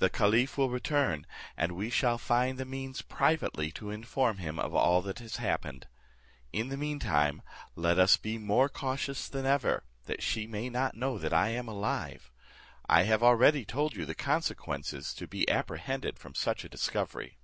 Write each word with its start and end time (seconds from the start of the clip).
The 0.00 0.10
caliph 0.10 0.58
will 0.58 0.68
return, 0.68 1.26
and 1.56 1.72
we 1.72 1.88
shall 1.88 2.18
find 2.18 2.58
the 2.58 2.66
means 2.66 3.00
privately 3.00 3.72
to 3.72 3.88
inform 3.90 4.36
him 4.36 4.58
of 4.58 4.74
all 4.74 5.00
that 5.00 5.18
has 5.20 5.36
happened. 5.36 5.86
In 6.52 6.68
the 6.68 6.76
mean 6.76 6.98
time 6.98 7.40
let 7.74 7.98
us 7.98 8.18
be 8.18 8.36
more 8.36 8.68
cautious 8.68 9.30
than 9.30 9.46
ever, 9.46 9.84
that 10.04 10.22
she 10.22 10.46
may 10.46 10.68
not 10.68 10.94
know 10.94 11.18
I 11.18 11.48
am 11.48 11.68
alive. 11.68 12.30
I 12.86 13.04
have 13.04 13.22
already 13.22 13.64
told 13.64 13.94
you 13.96 14.04
the 14.04 14.14
consequences 14.14 15.14
to 15.14 15.26
be 15.26 15.48
apprehended 15.50 16.18
from 16.18 16.34
such 16.34 16.64
a 16.64 16.68
discovery." 16.68 17.38